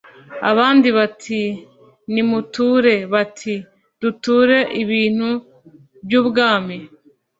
[0.51, 3.55] Abandi bati:"Nimuture" Bati:
[4.01, 5.27] "Duture ibintu
[6.05, 6.77] by' umwami?"